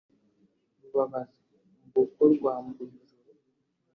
[0.81, 3.31] rubabaza-mbuko rwa mbuyijoro,